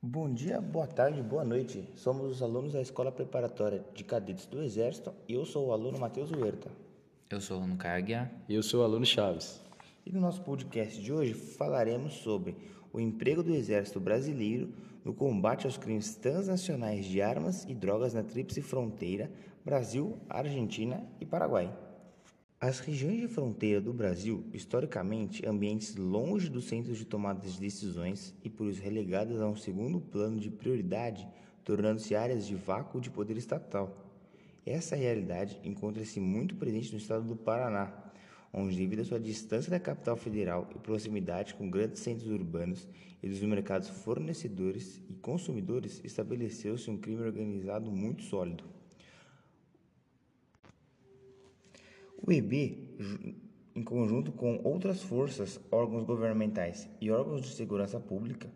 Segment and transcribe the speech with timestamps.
[0.00, 1.84] Bom dia, boa tarde, boa noite.
[1.96, 5.98] Somos os alunos da Escola Preparatória de Cadetes do Exército e eu sou o aluno
[5.98, 6.70] Matheus Huerta.
[7.28, 8.30] Eu sou o aluno Carguia.
[8.48, 9.60] E eu sou o aluno Chaves.
[10.06, 12.56] E no nosso podcast de hoje falaremos sobre
[12.92, 14.72] o emprego do Exército Brasileiro
[15.04, 19.28] no combate aos crimes transnacionais de armas e drogas na tríplice fronteira
[19.64, 21.76] Brasil, Argentina e Paraguai.
[22.66, 28.34] As regiões de fronteira do Brasil, historicamente ambientes longe dos centros de tomada de decisões
[28.42, 31.28] e por isso relegadas a um segundo plano de prioridade,
[31.62, 34.10] tornando-se áreas de vácuo de poder estatal.
[34.64, 37.92] Essa realidade encontra-se muito presente no estado do Paraná,
[38.50, 42.88] onde, devido à sua distância da capital federal e proximidade com grandes centros urbanos
[43.22, 48.73] e dos mercados fornecedores e consumidores, estabeleceu-se um crime organizado muito sólido.
[52.26, 52.78] O EB,
[53.76, 58.50] em conjunto com outras forças, órgãos governamentais e órgãos de segurança pública,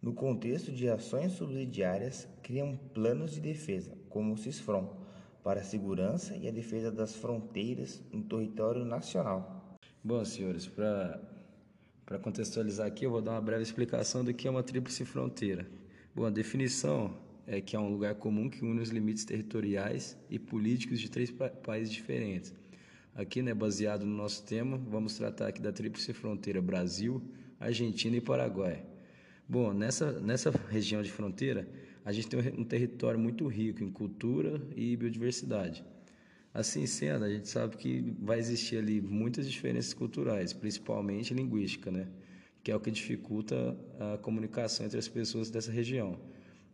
[0.00, 4.96] no contexto de ações subsidiárias, criam planos de defesa, como o CISFRON,
[5.42, 9.76] para a segurança e a defesa das fronteiras no território nacional.
[10.04, 14.62] Bom, senhores, para contextualizar aqui, eu vou dar uma breve explicação do que é uma
[14.62, 15.68] tríplice fronteira.
[16.14, 20.38] Bom, a definição é que é um lugar comum que une os limites territoriais e
[20.38, 22.54] políticos de três pa países diferentes
[23.18, 27.20] Aqui, né, baseado no nosso tema, vamos tratar aqui da tríplice fronteira Brasil,
[27.58, 28.84] Argentina e Paraguai.
[29.48, 31.68] Bom, nessa, nessa região de fronteira,
[32.04, 35.84] a gente tem um território muito rico em cultura e biodiversidade.
[36.54, 42.06] Assim sendo, a gente sabe que vai existir ali muitas diferenças culturais, principalmente linguística, né?
[42.62, 46.20] que é o que dificulta a comunicação entre as pessoas dessa região.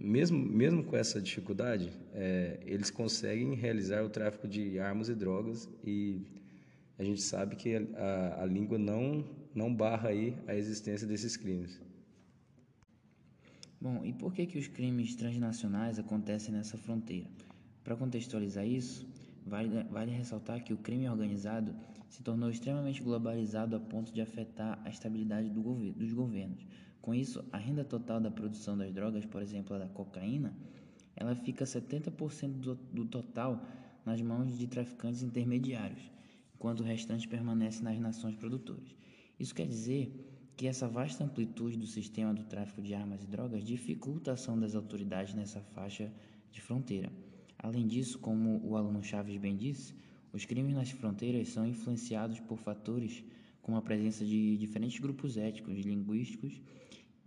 [0.00, 5.68] Mesmo, mesmo com essa dificuldade, é, eles conseguem realizar o tráfico de armas e drogas
[5.84, 6.22] e
[6.96, 11.80] a gente sabe que a, a língua não, não barra aí a existência desses crimes.
[13.80, 17.28] Bom, e por que, que os crimes transnacionais acontecem nessa fronteira?
[17.82, 19.04] Para contextualizar isso,
[19.48, 21.74] vale, vale ressaltar que o crime organizado
[22.08, 26.66] se tornou extremamente globalizado a ponto de afetar a estabilidade do governo, dos governos
[27.08, 30.54] com isso, a renda total da produção das drogas, por exemplo, a da cocaína,
[31.16, 33.66] ela fica 70% do, do total
[34.04, 36.02] nas mãos de traficantes intermediários,
[36.54, 38.94] enquanto o restante permanece nas nações produtoras.
[39.40, 43.64] Isso quer dizer que essa vasta amplitude do sistema do tráfico de armas e drogas
[43.64, 46.12] dificulta a ação das autoridades nessa faixa
[46.50, 47.10] de fronteira.
[47.58, 49.94] Além disso, como o aluno Chaves bem disse,
[50.32, 53.24] os crimes nas fronteiras são influenciados por fatores
[53.60, 56.60] como a presença de diferentes grupos étnicos, linguísticos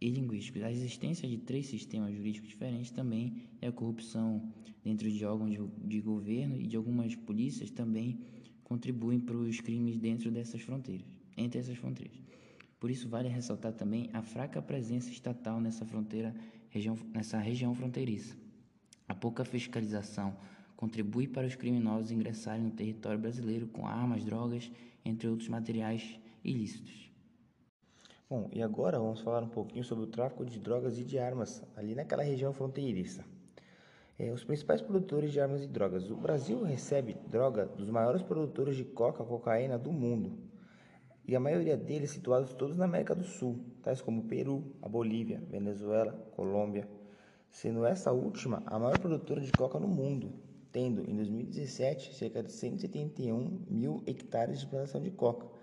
[0.00, 0.62] e linguísticos.
[0.62, 4.52] A existência de três sistemas jurídicos diferentes também é a corrupção
[4.84, 8.20] dentro de órgãos de, de governo e de algumas polícias também
[8.62, 11.06] contribuem para os crimes dentro dessas fronteiras,
[11.36, 12.22] entre essas fronteiras.
[12.78, 16.34] Por isso vale ressaltar também a fraca presença estatal nessa fronteira,
[16.68, 18.47] região, nessa região fronteiriça.
[19.08, 20.36] A pouca fiscalização
[20.76, 24.70] contribui para os criminosos ingressarem no território brasileiro com armas, drogas,
[25.04, 27.10] entre outros materiais ilícitos.
[28.30, 31.64] Bom, e agora vamos falar um pouquinho sobre o tráfico de drogas e de armas
[31.74, 33.24] ali naquela região fronteiriça.
[34.18, 36.10] É, os principais produtores de armas e drogas.
[36.10, 40.36] O Brasil recebe droga dos maiores produtores de coca cocaína do mundo.
[41.26, 45.42] E a maioria deles situados todos na América do Sul, tais como Peru, a Bolívia,
[45.48, 46.88] Venezuela, Colômbia,
[47.50, 50.32] sendo essa última a maior produtora de coca no mundo,
[50.70, 55.58] tendo em 2017 cerca de 171 mil hectares de plantação de coca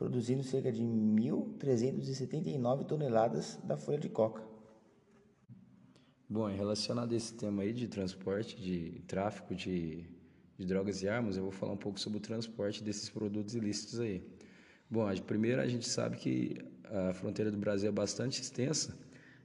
[0.00, 4.42] produzindo cerca de 1.379 toneladas da folha de coca.
[6.26, 10.06] Bom, relacionado a esse tema aí de transporte, de tráfico de,
[10.56, 14.00] de drogas e armas, eu vou falar um pouco sobre o transporte desses produtos ilícitos
[14.00, 14.26] aí.
[14.88, 18.96] Bom, primeiro a gente sabe que a fronteira do Brasil é bastante extensa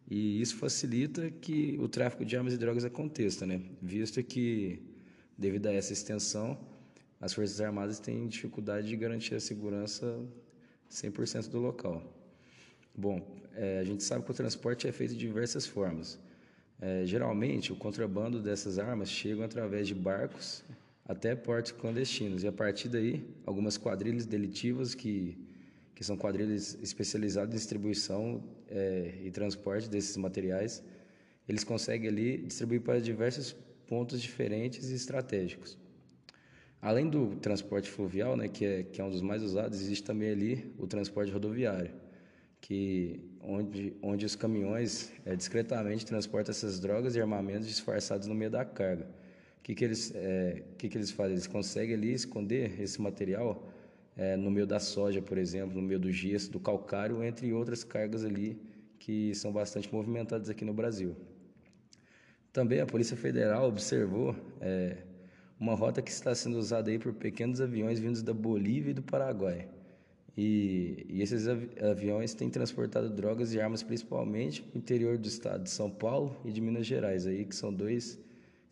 [0.09, 3.61] e isso facilita que o tráfico de armas e drogas aconteça, né?
[3.81, 4.79] Visto que,
[5.37, 6.57] devido a essa extensão,
[7.19, 10.19] as Forças Armadas têm dificuldade de garantir a segurança
[10.91, 12.03] 100% do local.
[12.95, 16.19] Bom, é, a gente sabe que o transporte é feito de diversas formas.
[16.79, 20.63] É, geralmente, o contrabando dessas armas chega através de barcos
[21.07, 25.37] até portos clandestinos e a partir daí, algumas quadrilhas delitivas que,
[25.95, 30.83] que são quadrilhas especializadas em distribuição é, e transporte desses materiais,
[31.47, 33.55] eles conseguem ali distribuir para diversos
[33.87, 35.77] pontos diferentes e estratégicos.
[36.81, 40.29] Além do transporte fluvial, né, que é, que é um dos mais usados, existe também
[40.29, 41.91] ali o transporte rodoviário,
[42.59, 48.51] que onde, onde os caminhões é, discretamente transportam essas drogas e armamentos disfarçados no meio
[48.51, 49.07] da carga.
[49.59, 51.33] O que, que, eles, é, que, que eles fazem?
[51.33, 53.67] Eles conseguem ali esconder esse material
[54.15, 57.83] é, no meio da soja, por exemplo, no meio do gesso, do calcário, entre outras
[57.83, 58.59] cargas ali
[58.97, 61.15] que são bastante movimentadas aqui no Brasil.
[62.51, 64.97] Também a Polícia Federal observou é,
[65.59, 69.03] uma rota que está sendo usada aí por pequenos aviões vindos da Bolívia e do
[69.03, 69.67] Paraguai.
[70.37, 75.69] E, e esses aviões têm transportado drogas e armas principalmente no interior do estado de
[75.69, 78.19] São Paulo e de Minas Gerais, aí que são dois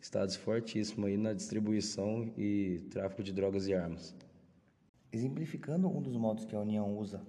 [0.00, 4.14] estados fortíssimos aí na distribuição e tráfico de drogas e armas.
[5.14, 7.22] Exemplificando um dos modos que a União usa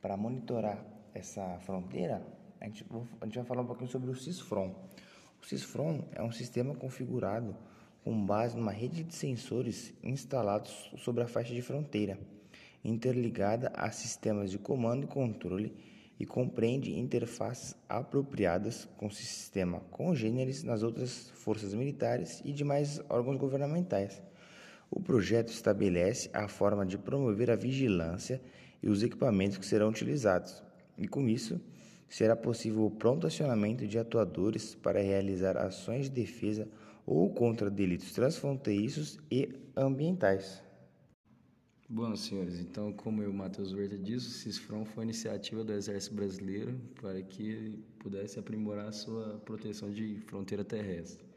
[0.00, 0.78] para monitorar
[1.12, 2.24] essa fronteira,
[2.60, 2.86] a gente,
[3.20, 4.72] a gente vai falar um pouquinho sobre o CISFRON.
[5.42, 7.56] O CISFRON é um sistema configurado
[8.04, 12.16] com base numa rede de sensores instalados sobre a faixa de fronteira
[12.84, 15.74] interligada a sistemas de comando e controle
[16.20, 23.36] e compreende interfaces apropriadas com o sistema congêneres nas outras forças militares e demais órgãos
[23.36, 24.22] governamentais.
[24.94, 28.42] O projeto estabelece a forma de promover a vigilância
[28.82, 30.62] e os equipamentos que serão utilizados,
[30.98, 31.58] e com isso
[32.10, 36.68] será possível o pronto acionamento de atuadores para realizar ações de defesa
[37.06, 40.62] ou contra delitos transfronteiriços e ambientais.
[41.88, 46.14] Bom, senhores, então, como o Matheus Huerta disse, o CISFRON foi uma iniciativa do Exército
[46.14, 51.31] Brasileiro para que pudesse aprimorar sua proteção de fronteira terrestre.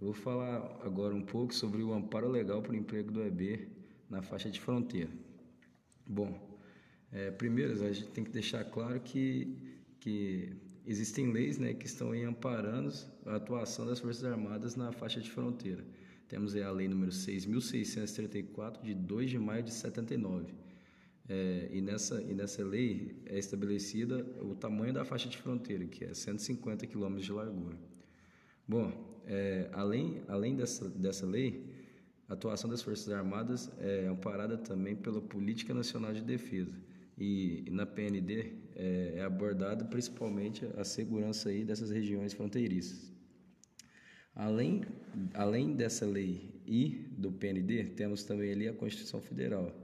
[0.00, 3.68] Eu vou falar agora um pouco sobre o amparo legal para o emprego do EB
[4.08, 5.10] na faixa de fronteira.
[6.08, 6.58] Bom,
[7.12, 9.58] é, primeiro, a gente tem que deixar claro que,
[10.00, 10.56] que
[10.86, 12.90] existem leis né, que estão aí amparando
[13.26, 15.84] a atuação das Forças Armadas na faixa de fronteira.
[16.28, 20.54] Temos a lei número 6.634, de 2 de maio de 79.
[21.28, 26.04] É, e, nessa, e nessa lei é estabelecida o tamanho da faixa de fronteira, que
[26.04, 27.76] é 150 km de largura.
[28.66, 31.64] Bom, é, além, além dessa, dessa lei,
[32.28, 36.72] a atuação das Forças Armadas é amparada também pela Política Nacional de Defesa.
[37.18, 43.12] E, e na PND é, é abordada principalmente a segurança aí dessas regiões fronteiriças.
[44.34, 44.82] Além,
[45.34, 49.74] além dessa lei e do PND, temos também ali a Constituição Federal,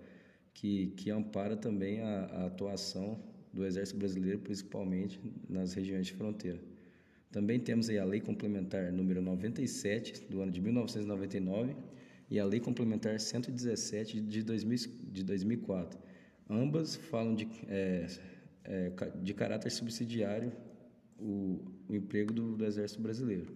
[0.55, 3.21] que, que ampara também a, a atuação
[3.53, 6.61] do Exército Brasileiro, principalmente nas regiões de fronteira.
[7.31, 11.75] Também temos aí a Lei Complementar número 97 do ano de 1999
[12.31, 14.79] e a Lei Complementar 117 de, 2000,
[15.13, 15.99] de 2004.
[16.49, 18.07] Ambas falam de, é,
[18.65, 18.93] é,
[19.23, 20.53] de caráter subsidiário
[21.19, 23.55] o, o emprego do, do Exército Brasileiro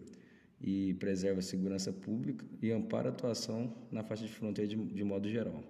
[0.60, 5.04] e preserva a segurança pública e ampara a atuação na faixa de fronteira de, de
[5.04, 5.62] modo geral.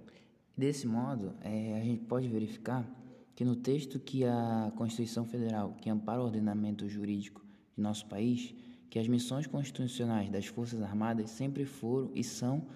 [0.57, 2.89] Desse modo, é, a gente pode verificar
[3.35, 7.40] que no texto que a Constituição Federal, que ampara o ordenamento jurídico
[7.81, 8.55] de nosso país,
[8.91, 12.67] que as missões constitucionais das Forças Armadas sempre foram e são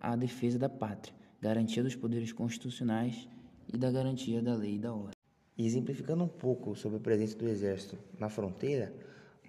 [0.00, 3.28] a defesa da pátria, garantia dos poderes constitucionais
[3.72, 5.16] e da garantia da lei e da ordem.
[5.58, 8.94] E exemplificando um pouco sobre a presença do Exército na fronteira,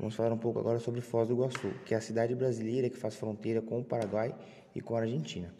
[0.01, 2.97] Vamos falar um pouco agora sobre Foz do Iguaçu, que é a cidade brasileira que
[2.97, 4.33] faz fronteira com o Paraguai
[4.73, 5.53] e com a Argentina.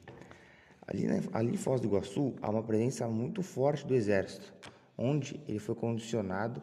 [0.87, 4.51] Ali, ali em Foz do Iguaçu há uma presença muito forte do Exército,
[4.97, 6.59] onde ele foi condicionado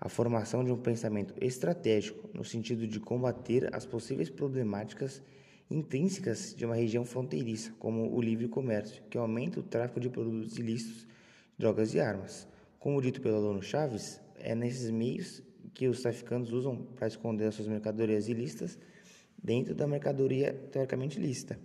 [0.00, 5.22] à formação de um pensamento estratégico no sentido de combater as possíveis problemáticas
[5.70, 10.58] intrínsecas de uma região fronteiriça, como o livre comércio, que aumenta o tráfico de produtos
[10.58, 11.06] ilícitos,
[11.56, 12.48] drogas e armas.
[12.78, 15.42] Como dito pelo aluno Chaves, é nesses meios
[15.72, 18.78] que os traficantes usam para esconder as suas mercadorias ilícitas
[19.40, 21.58] dentro da mercadoria teoricamente lícita.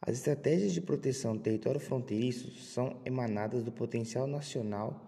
[0.00, 5.07] As estratégias de proteção do território fronteiriço são emanadas do potencial nacional,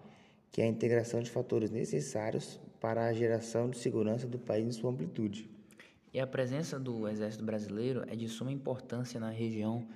[0.51, 4.71] que é a integração de fatores necessários para a geração de segurança do país em
[4.71, 5.49] sua amplitude.
[6.13, 9.87] E a presença do Exército Brasileiro é de suma importância na região,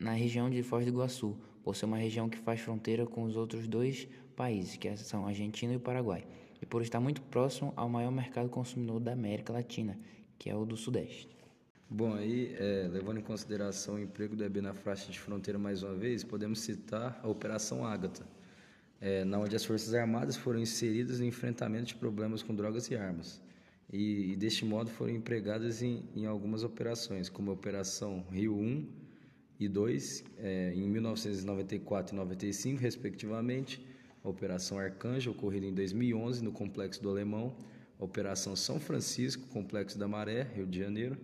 [0.00, 3.36] na região de Foz do Iguaçu, por ser uma região que faz fronteira com os
[3.36, 6.26] outros dois países, que são a Argentina e o Paraguai
[6.62, 9.98] e por estar muito próximo ao maior mercado consumidor da América Latina,
[10.38, 11.28] que é o do Sudeste.
[11.90, 15.82] Bom, aí, é, levando em consideração o emprego do EB na faixa de fronteira mais
[15.82, 18.24] uma vez, podemos citar a Operação Ágata,
[19.02, 22.94] é, na onde as Forças Armadas foram inseridas no enfrentamento de problemas com drogas e
[22.94, 23.42] armas.
[23.92, 28.86] E, e deste modo foram empregadas em, em, algumas operações, como a Operação Rio 1
[29.58, 33.84] e 2, é, em 1994 e 95, respectivamente,
[34.22, 37.56] a Operação Arcanjo, ocorrida em 2011 no Complexo do Alemão,
[37.98, 41.18] a Operação São Francisco, Complexo da Maré, Rio de Janeiro,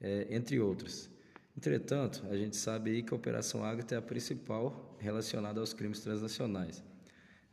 [0.00, 1.08] é, entre outras.
[1.56, 6.00] Entretanto, a gente sabe aí que a Operação Ágata é a principal relacionada aos crimes
[6.00, 6.82] transnacionais.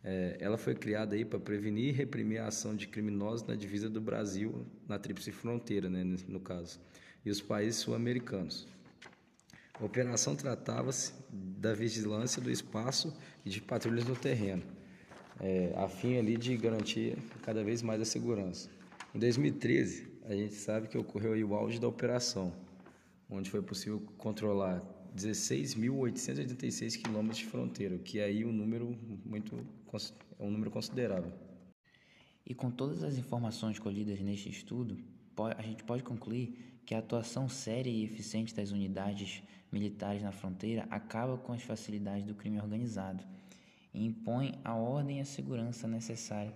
[0.03, 3.89] É, ela foi criada aí para prevenir e reprimir a ação de criminosos na divisa
[3.89, 6.79] do Brasil, na tríplice fronteira, né, no caso,
[7.23, 8.67] e os países sul-americanos.
[9.79, 13.15] A operação tratava-se da vigilância do espaço
[13.45, 14.63] e de patrulhas no terreno,
[15.39, 18.69] é, a fim ali de garantir cada vez mais a segurança.
[19.13, 22.53] Em 2013, a gente sabe que ocorreu o auge da operação,
[23.29, 24.83] onde foi possível controlar
[25.15, 29.65] 16.886 quilômetros de fronteira, que é aí um número muito
[30.39, 31.33] é um número considerável.
[32.45, 34.97] E com todas as informações colhidas neste estudo,
[35.57, 40.87] a gente pode concluir que a atuação séria e eficiente das unidades militares na fronteira
[40.89, 43.23] acaba com as facilidades do crime organizado
[43.93, 46.53] e impõe a ordem e a segurança necessária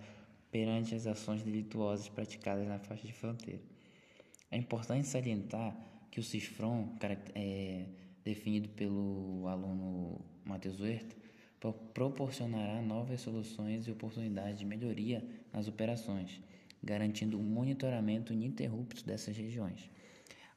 [0.50, 3.62] perante as ações delituosas praticadas na faixa de fronteira.
[4.50, 5.76] É importante salientar
[6.10, 6.96] que o CISFRON,
[7.34, 7.86] é,
[8.26, 11.14] definido pelo aluno Matheus Huerta,
[11.94, 16.40] proporcionará novas soluções e oportunidades de melhoria nas operações,
[16.82, 19.88] garantindo o um monitoramento ininterrupto dessas regiões,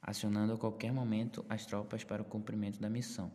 [0.01, 3.31] acionando a qualquer momento as tropas para o cumprimento da missão.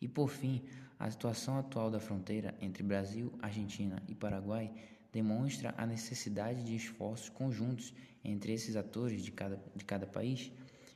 [0.00, 0.62] E por fim,
[0.98, 4.70] a situação atual da fronteira entre Brasil, Argentina e Paraguai
[5.10, 10.52] demonstra a necessidade de esforços conjuntos entre esses atores de cada, de cada país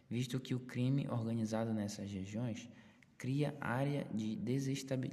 [0.08, 2.68] visto que o crime organizado nessas regiões
[3.16, 5.10] cria, área de desestabil...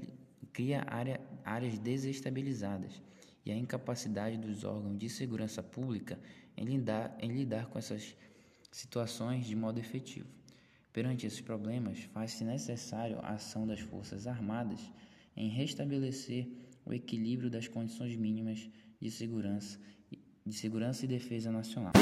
[0.54, 1.20] cria área...
[1.44, 3.02] áreas desestabilizadas
[3.46, 6.20] e a incapacidade dos órgãos de segurança pública
[6.58, 8.16] em lidar, em lidar com essas
[8.72, 10.28] situações de modo efetivo.
[10.92, 14.80] Perante esses problemas, faz-se necessário a ação das Forças Armadas
[15.36, 16.48] em restabelecer
[16.86, 18.70] o equilíbrio das condições mínimas
[19.02, 19.78] de segurança,
[20.46, 21.94] de segurança e defesa nacional.